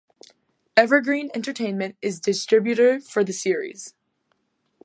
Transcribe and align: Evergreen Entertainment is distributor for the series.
Evergreen 0.75 1.29
Entertainment 1.35 1.95
is 2.01 2.19
distributor 2.19 2.99
for 2.99 3.23
the 3.23 3.33
series. 3.33 3.93